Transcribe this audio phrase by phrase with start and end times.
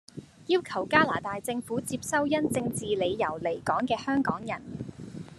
[0.47, 4.59] 要求加拿大政府接收因政治理由離港既香港人，